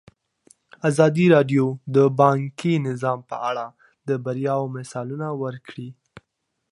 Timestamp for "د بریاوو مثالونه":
4.07-5.27